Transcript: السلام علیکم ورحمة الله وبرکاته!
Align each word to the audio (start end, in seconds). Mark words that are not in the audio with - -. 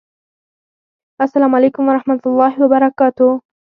السلام 1.25 1.51
علیکم 1.59 1.83
ورحمة 1.91 2.21
الله 2.29 2.53
وبرکاته! 2.63 3.27